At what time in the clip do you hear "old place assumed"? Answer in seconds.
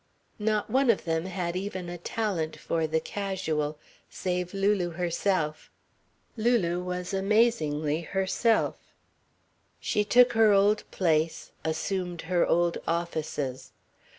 10.53-12.23